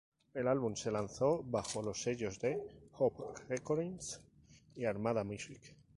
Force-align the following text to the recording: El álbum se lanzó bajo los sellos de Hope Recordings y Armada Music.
El 0.33 0.47
álbum 0.47 0.75
se 0.75 0.89
lanzó 0.91 1.43
bajo 1.43 1.83
los 1.83 2.01
sellos 2.01 2.39
de 2.39 2.57
Hope 2.93 3.39
Recordings 3.47 4.19
y 4.75 4.85
Armada 4.85 5.23
Music. 5.23 5.75